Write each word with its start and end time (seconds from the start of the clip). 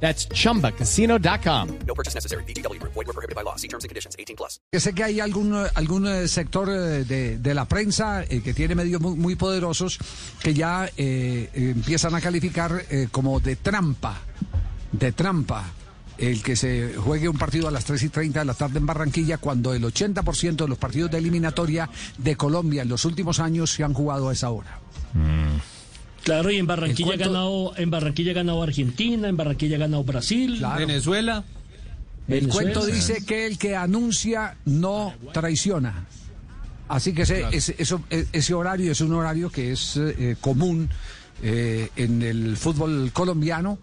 That's 0.00 0.28
chumbacasino.com. 0.28 1.68
No 1.86 1.94
purchase 1.94 2.14
necessary. 2.14 2.44
BGW. 2.44 2.80
Void 2.82 3.06
were 3.06 3.12
prohibited 3.12 3.34
by 3.34 3.42
law. 3.42 3.56
See 3.56 3.68
terms 3.68 3.84
and 3.84 3.88
conditions. 3.88 4.14
18 4.18 4.36
plus. 4.36 4.60
Que 4.70 4.78
sé 4.80 4.92
que 4.94 5.02
hay 5.04 5.20
algún, 5.20 5.54
algún 5.74 6.06
eh, 6.06 6.28
sector 6.28 6.68
eh, 6.68 7.04
de, 7.04 7.38
de 7.38 7.54
la 7.54 7.64
prensa 7.66 8.22
eh, 8.24 8.42
que 8.42 8.52
tiene 8.52 8.74
medios 8.74 9.00
muy, 9.00 9.16
muy 9.16 9.36
poderosos 9.36 9.98
que 10.42 10.52
ya 10.54 10.86
eh, 10.86 10.90
eh, 11.54 11.72
empiezan 11.74 12.14
a 12.14 12.20
calificar 12.20 12.84
eh, 12.90 13.08
como 13.10 13.40
de 13.40 13.56
trampa, 13.56 14.18
de 14.92 15.12
trampa, 15.12 15.64
el 16.18 16.42
que 16.42 16.56
se 16.56 16.94
juegue 16.96 17.28
un 17.28 17.38
partido 17.38 17.68
a 17.68 17.70
las 17.70 17.84
3 17.84 18.02
y 18.04 18.08
30 18.08 18.38
de 18.40 18.44
la 18.44 18.54
tarde 18.54 18.78
en 18.78 18.86
Barranquilla 18.86 19.38
cuando 19.38 19.74
el 19.74 19.82
80% 19.82 20.56
de 20.56 20.68
los 20.68 20.78
partidos 20.78 21.10
de 21.10 21.18
eliminatoria 21.18 21.88
de 22.18 22.36
Colombia 22.36 22.82
en 22.82 22.88
los 22.88 23.04
últimos 23.04 23.38
años 23.40 23.70
se 23.70 23.84
han 23.84 23.92
jugado 23.94 24.28
a 24.28 24.32
esa 24.32 24.50
hora. 24.50 24.78
Claro, 26.26 26.50
y 26.50 26.56
en 26.56 26.66
Barranquilla 26.66 27.14
ha 27.14 27.16
ganado, 27.16 27.72
en 27.76 27.88
Barranquilla 27.88 28.32
ha 28.32 28.34
ganado 28.34 28.60
Argentina, 28.64 29.28
en 29.28 29.36
Barranquilla 29.36 29.76
ha 29.76 29.78
ganado 29.78 30.02
Brasil. 30.02 30.56
Claro. 30.58 30.84
Venezuela. 30.84 31.44
El 32.26 32.40
Venezuela. 32.40 32.72
cuento 32.72 32.84
dice 32.92 33.24
que 33.24 33.46
el 33.46 33.56
que 33.58 33.76
anuncia 33.76 34.56
no 34.64 35.14
traiciona. 35.32 36.04
Así 36.88 37.12
que 37.12 37.22
ese, 37.22 37.46
ese, 37.52 37.76
eso- 37.78 38.02
e- 38.10 38.26
ese 38.32 38.54
horario 38.54 38.90
es 38.90 39.00
un 39.00 39.12
horario 39.12 39.50
que 39.50 39.70
es 39.70 39.96
eh, 39.96 40.34
común 40.40 40.88
eh, 41.44 41.90
en 41.94 42.20
el 42.22 42.56
fútbol 42.56 43.10
colombiano. 43.12 43.78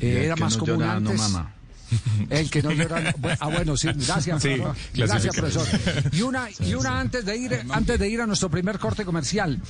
Eh, 0.00 0.22
era 0.26 0.36
más 0.36 0.56
común 0.56 0.80
antes. 0.84 1.20
El 2.30 2.50
que 2.50 2.62
no 2.62 2.72
llora. 2.72 3.00
no- 3.00 3.10
bu- 3.12 3.36
Ah, 3.40 3.48
bueno, 3.48 3.76
sí, 3.76 3.88
gracias. 3.94 4.42
Sí, 4.42 4.48
profesor. 4.56 4.76
gracias, 4.94 5.34
profesor. 5.36 5.66
Y 6.12 6.22
una, 6.22 6.48
y 6.60 6.74
una 6.74 7.00
antes 7.00 7.24
de 7.24 7.36
ir, 7.36 7.60
antes 7.70 7.98
de 7.98 8.08
ir 8.08 8.20
a 8.20 8.26
nuestro 8.26 8.50
primer 8.50 8.78
corte 8.78 9.04
comercial. 9.04 9.60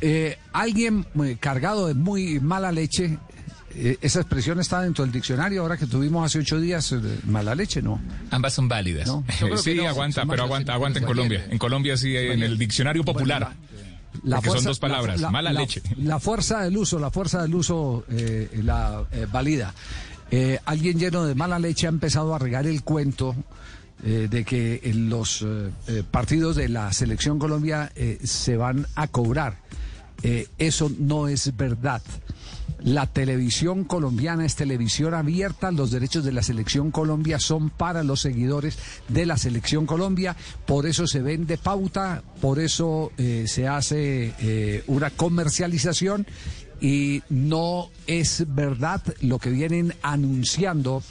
Eh, 0.00 0.38
alguien 0.52 1.06
eh, 1.22 1.36
cargado 1.40 1.86
de 1.86 1.94
muy 1.94 2.40
mala 2.40 2.72
leche. 2.72 3.18
eh, 3.76 3.98
esa 4.02 4.20
expresión 4.20 4.60
está 4.60 4.82
dentro 4.82 5.04
del 5.04 5.12
diccionario 5.12 5.62
ahora 5.62 5.76
que 5.76 5.86
tuvimos 5.86 6.24
hace 6.24 6.38
ocho 6.38 6.60
días. 6.60 6.92
eh, 6.92 7.00
mala 7.26 7.54
leche, 7.54 7.82
¿no? 7.82 8.00
Ambas 8.30 8.52
son 8.54 8.68
válidas. 8.68 9.06
No, 9.06 9.24
sí, 9.62 9.74
no, 9.74 9.88
aguanta, 9.88 10.24
pero 10.26 10.44
aguanta, 10.44 10.74
aguanta 10.74 10.98
en 11.00 11.04
Colombia. 11.06 11.46
En 11.50 11.58
Colombia 11.58 11.96
sí, 11.96 12.16
en 12.16 12.42
el 12.42 12.58
diccionario 12.58 13.04
popular. 13.04 13.52
Porque 14.22 14.48
son 14.50 14.64
dos 14.64 14.78
palabras, 14.78 15.20
mala 15.30 15.52
leche. 15.52 15.82
La 15.98 16.20
fuerza 16.20 16.62
del 16.62 16.76
uso, 16.76 16.98
la 17.00 17.10
fuerza 17.10 17.42
del 17.42 17.54
uso, 17.54 18.04
eh, 18.10 18.48
la 18.62 19.02
eh, 19.10 19.26
valida. 19.30 19.74
Eh, 20.30 20.58
alguien 20.64 20.98
lleno 20.98 21.24
de 21.24 21.34
mala 21.34 21.58
leche 21.58 21.86
ha 21.86 21.90
empezado 21.90 22.34
a 22.34 22.38
regar 22.38 22.66
el 22.66 22.82
cuento 22.82 23.34
eh, 24.02 24.28
de 24.30 24.44
que 24.44 24.80
los 24.94 25.44
eh, 25.46 26.02
partidos 26.10 26.56
de 26.56 26.68
la 26.68 26.92
selección 26.92 27.38
Colombia 27.38 27.92
se 28.22 28.56
van 28.56 28.86
a 28.94 29.08
cobrar. 29.08 29.58
Eso 30.56 30.90
no 30.98 31.28
es 31.28 31.54
verdad. 31.54 32.00
La 32.78 33.06
televisión 33.06 33.84
colombiana 33.84 34.46
es 34.46 34.56
televisión 34.56 35.12
abierta, 35.12 35.70
los 35.70 35.90
derechos 35.90 36.24
de 36.24 36.32
la 36.32 36.42
selección 36.42 36.90
Colombia 36.90 37.38
son 37.38 37.68
para 37.68 38.02
los 38.02 38.20
seguidores 38.20 38.78
de 39.08 39.26
la 39.26 39.36
selección 39.36 39.84
Colombia, 39.84 40.34
por 40.66 40.86
eso 40.86 41.06
se 41.06 41.20
vende 41.20 41.58
pauta, 41.58 42.22
por 42.40 42.58
eso 42.58 43.12
se 43.16 43.68
hace 43.68 44.82
una 44.86 45.10
comercialización 45.10 46.26
y 46.80 47.22
no 47.28 47.90
es 48.06 48.44
verdad 48.48 49.02
lo 49.20 49.38
que 49.38 49.50
vienen 49.50 49.94
anunciando 50.02 51.02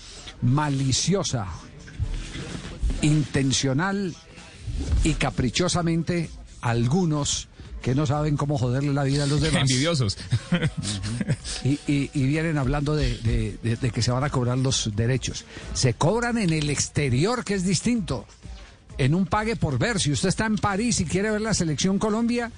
maliciosa, 0.42 1.48
intencional 3.02 4.16
y 5.04 5.14
caprichosamente 5.14 6.30
algunos 6.62 7.48
que 7.82 7.96
no 7.96 8.06
saben 8.06 8.38
cómo 8.38 8.58
joderle 8.58 8.94
la 8.94 9.04
vida 9.04 9.26
a 9.26 9.28
los 9.28 9.42
demás. 9.42 9.62
Envidiosos. 9.70 10.18
Y, 11.66 11.72
y- 11.86 12.10
y 12.14 12.24
vienen 12.28 12.58
hablando 12.58 12.96
de, 12.96 13.18
de- 13.18 13.58
de- 13.62 13.76
de 13.76 13.92
que 13.92 14.02
se 14.02 14.12
van 14.12 14.24
a 14.24 14.30
cobrar 14.30 14.58
los 14.58 14.90
derechos. 14.96 15.44
Se 15.74 15.94
cobran 15.94 16.38
en 16.38 16.52
el 16.54 16.70
exterior, 16.70 17.44
que 17.44 17.56
es 17.56 17.66
distinto. 17.66 18.26
En 18.98 19.14
un 19.16 19.26
pague 19.26 19.58
por 19.58 19.78
ver. 19.80 20.00
Si 20.00 20.12
usted 20.14 20.30
está 20.30 20.46
en 20.46 20.56
París 20.58 21.02
y 21.02 21.06
quiere 21.06 21.30
ver 21.32 21.42
la 21.42 21.54
selección 21.54 22.00
Colombia, 22.00 22.52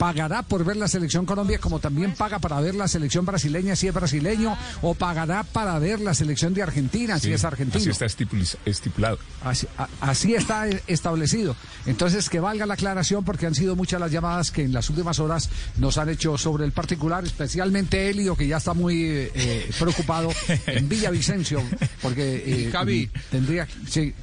pagará 0.00 0.42
por 0.42 0.64
ver 0.64 0.78
la 0.78 0.88
selección 0.88 1.26
Colombia, 1.26 1.58
como 1.58 1.78
también 1.78 2.14
paga 2.14 2.38
para 2.38 2.58
ver 2.58 2.74
la 2.74 2.88
selección 2.88 3.26
brasileña 3.26 3.76
si 3.76 3.86
es 3.86 3.92
brasileño, 3.92 4.56
o 4.80 4.94
pagará 4.94 5.42
para 5.42 5.78
ver 5.78 6.00
la 6.00 6.14
selección 6.14 6.54
de 6.54 6.62
Argentina 6.62 7.18
si 7.18 7.26
Sí, 7.26 7.32
es 7.34 7.44
argentino. 7.44 7.78
Así 7.82 7.90
está 7.90 8.06
estipul- 8.06 8.56
estipulado. 8.64 9.18
Así, 9.44 9.66
a- 9.76 9.88
así 10.00 10.34
está 10.34 10.66
e- 10.68 10.82
establecido. 10.86 11.54
Entonces, 11.84 12.30
que 12.30 12.40
valga 12.40 12.64
la 12.64 12.74
aclaración 12.74 13.24
porque 13.26 13.44
han 13.46 13.54
sido 13.54 13.76
muchas 13.76 14.00
las 14.00 14.10
llamadas 14.10 14.50
que 14.50 14.62
en 14.64 14.72
las 14.72 14.88
últimas 14.88 15.18
horas 15.18 15.50
nos 15.76 15.98
han 15.98 16.08
hecho 16.08 16.38
sobre 16.38 16.64
el 16.64 16.72
particular, 16.72 17.22
especialmente 17.26 18.08
Elio, 18.08 18.34
que 18.36 18.46
ya 18.48 18.56
está 18.56 18.72
muy 18.72 19.02
eh, 19.04 19.30
eh, 19.34 19.70
preocupado 19.78 20.30
en 20.66 20.88
Villavicencio, 20.88 21.62
porque 22.00 22.42
eh, 22.46 22.70
Javi. 22.72 23.10
tendría... 23.30 23.68
Sí, 23.86 24.14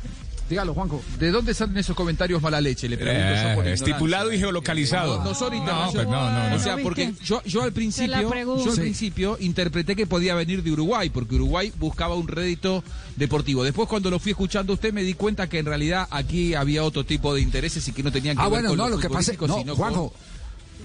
dígalo, 0.49 0.73
Juanjo. 0.73 1.01
¿De 1.19 1.31
dónde 1.31 1.53
salen 1.53 1.77
esos 1.77 1.95
comentarios 1.95 2.41
mala 2.41 2.61
leche? 2.61 2.87
Le 2.89 2.97
pregunto 2.97 3.49
yo 3.49 3.55
por 3.55 3.67
Eh, 3.67 3.73
estipulado 3.73 4.31
y 4.33 4.37
geolocalizado. 4.39 5.17
No, 5.19 5.23
no 5.25 5.33
son 5.35 5.51
No, 5.51 5.57
internacionales. 5.57 5.93
pues 5.93 6.07
no, 6.07 6.31
no, 6.31 6.49
no. 6.49 6.55
O 6.55 6.59
sea, 6.59 6.77
porque 6.81 7.13
yo, 7.23 7.41
yo 7.43 7.61
al 7.63 7.71
principio, 7.73 8.21
yo 8.57 8.69
al 8.69 8.75
Sí. 8.75 8.79
principio 8.81 9.37
interpreté 9.39 9.95
que 9.95 10.07
podía 10.07 10.35
venir 10.35 10.63
de 10.63 10.71
Uruguay, 10.71 11.09
porque 11.09 11.35
Uruguay 11.35 11.71
buscaba 11.77 12.15
un 12.15 12.27
rédito 12.27 12.83
deportivo. 13.15 13.63
Después 13.63 13.87
cuando 13.87 14.09
lo 14.09 14.19
fui 14.19 14.31
escuchando 14.31 14.73
a 14.73 14.75
usted 14.75 14.93
me 14.93 15.03
di 15.03 15.13
cuenta 15.13 15.47
que 15.49 15.59
en 15.59 15.65
realidad 15.65 16.07
aquí 16.11 16.53
había 16.53 16.83
otro 16.83 17.03
tipo 17.05 17.33
de 17.33 17.41
intereses 17.41 17.87
y 17.87 17.91
que 17.93 18.03
no 18.03 18.11
tenían 18.11 18.35
que 18.37 18.41
Ah, 18.41 18.45
ver 18.45 18.51
bueno, 18.51 18.69
con 18.69 18.77
no, 18.77 18.89
lo 18.89 18.95
lo 18.95 19.01
que 19.01 19.09
pasa 19.09 19.33
no, 19.47 19.57
sino 19.59 19.75
Juanjo, 19.75 20.09
con- 20.11 20.19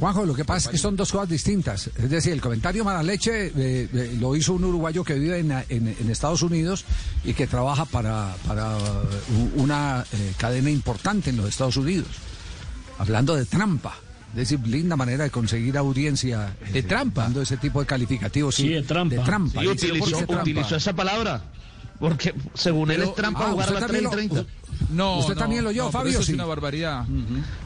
Juanjo, 0.00 0.24
lo 0.26 0.34
que 0.34 0.44
pasa 0.44 0.68
es 0.68 0.72
que 0.72 0.78
son 0.78 0.96
dos 0.96 1.12
cosas 1.12 1.28
distintas. 1.28 1.86
Es 1.96 2.10
decir, 2.10 2.32
el 2.32 2.40
comentario 2.40 2.84
mala 2.84 3.02
leche 3.02 3.46
eh, 3.48 3.52
eh, 3.92 4.16
lo 4.20 4.34
hizo 4.34 4.54
un 4.54 4.64
uruguayo 4.64 5.04
que 5.04 5.14
vive 5.14 5.38
en, 5.38 5.52
en- 5.52 5.96
en 5.98 6.10
Estados 6.10 6.42
Unidos 6.42 6.84
y 7.24 7.34
que 7.34 7.46
trabaja 7.46 7.84
para, 7.84 8.34
para 8.46 8.76
uh, 8.78 9.60
una 9.62 10.04
eh, 10.12 10.32
cadena 10.38 10.70
importante 10.70 11.30
en 11.30 11.36
los 11.36 11.46
Estados 11.48 11.76
Unidos. 11.76 12.08
Hablando 12.98 13.36
de 13.36 13.44
trampa. 13.44 13.94
Es 14.32 14.36
decir, 14.48 14.66
linda 14.66 14.96
manera 14.96 15.24
de 15.24 15.30
conseguir 15.30 15.76
audiencia. 15.76 16.56
eh, 16.66 16.72
¿De 16.72 16.82
trampa? 16.82 17.22
Dando 17.24 17.42
ese 17.42 17.58
tipo 17.58 17.80
de 17.80 17.86
calificativos. 17.86 18.54
Sí, 18.54 18.68
de 18.70 18.82
trampa. 18.82 19.16
De 19.16 19.22
trampa. 19.22 19.62
Y 19.62 19.66
Pero 19.66 19.72
utilizó, 19.72 19.98
¿por 20.10 20.18
qué 20.20 20.26
trampa? 20.26 20.42
utilizó 20.42 20.76
esa 20.76 20.92
palabra. 20.94 21.42
Porque 22.00 22.34
según 22.54 22.90
él 22.90 23.02
es 23.02 23.14
trampa 23.14 23.46
Ah, 23.46 23.50
jugar 23.52 23.68
a 23.68 23.72
las 23.72 23.80
también 23.82 24.10
3 24.10 24.24
y 24.24 24.28
lo- 24.28 24.34
30. 24.44 24.52
No, 24.92 25.18
¿Usted 25.18 25.34
no, 25.34 25.40
también 25.40 25.64
lo 25.64 25.70
oyó, 25.70 25.84
no, 25.84 25.90
Fabio? 25.90 26.10
Eso 26.10 26.20
es 26.20 26.26
Sí. 26.26 26.32
una 26.34 26.44
barbaridad. 26.44 27.04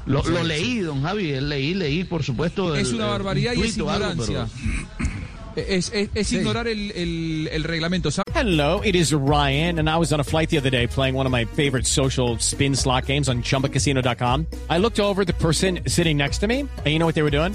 Lo, 0.06 0.22
lo 0.22 0.44
leí, 0.44 0.78
don 0.78 1.02
Javi, 1.02 1.40
leí, 1.40 1.74
leí, 1.74 2.04
por 2.04 2.22
supuesto. 2.22 2.74
Es 2.76 2.88
el- 2.90 2.94
una 2.96 3.06
barbaridad 3.06 3.54
un 3.56 3.64
y 3.64 3.68
es 3.68 3.76
algo, 3.78 3.92
ignorancia. 3.94 4.48
Es, 5.56 5.90
es- 5.94 6.10
es 6.14 6.28
Sí. 6.28 6.36
ignorar 6.36 6.68
el, 6.68 6.90
el- 6.92 7.48
el 7.50 7.64
reglamento. 7.64 8.10
Hello, 8.34 8.82
it 8.84 8.94
is 8.94 9.12
Ryan, 9.12 9.78
and 9.78 9.88
I 9.88 9.96
was 9.96 10.12
on 10.12 10.20
a 10.20 10.24
flight 10.24 10.50
the 10.50 10.58
other 10.58 10.70
day 10.70 10.86
playing 10.86 11.16
one 11.16 11.26
of 11.26 11.32
my 11.32 11.46
favorite 11.46 11.86
social 11.86 12.36
spin 12.38 12.76
slot 12.76 13.06
games 13.06 13.28
on 13.28 13.42
chumbacasino.com. 13.42 14.46
I 14.68 14.78
looked 14.78 15.00
over 15.00 15.22
at 15.22 15.26
the 15.26 15.32
person 15.32 15.80
sitting 15.86 16.18
next 16.18 16.38
to 16.40 16.46
me, 16.46 16.60
and 16.60 16.86
you 16.86 16.98
know 16.98 17.06
what 17.06 17.14
they 17.14 17.22
were 17.22 17.30
doing? 17.30 17.54